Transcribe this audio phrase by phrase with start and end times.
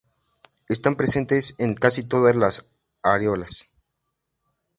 [0.67, 2.67] Están presentes en casi todas las
[3.03, 3.67] areolas.